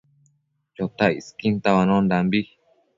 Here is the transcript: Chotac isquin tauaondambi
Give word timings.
Chotac 0.75 1.13
isquin 1.19 1.55
tauaondambi 1.63 2.39